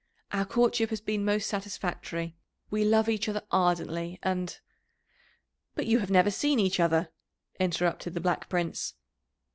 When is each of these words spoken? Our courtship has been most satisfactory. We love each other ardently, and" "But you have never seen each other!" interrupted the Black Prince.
Our 0.31 0.45
courtship 0.45 0.89
has 0.89 0.99
been 0.99 1.23
most 1.23 1.45
satisfactory. 1.47 2.35
We 2.71 2.83
love 2.83 3.07
each 3.07 3.29
other 3.29 3.43
ardently, 3.51 4.17
and" 4.23 4.59
"But 5.75 5.85
you 5.85 5.99
have 5.99 6.09
never 6.09 6.31
seen 6.31 6.57
each 6.57 6.79
other!" 6.79 7.09
interrupted 7.59 8.15
the 8.15 8.19
Black 8.19 8.49
Prince. 8.49 8.95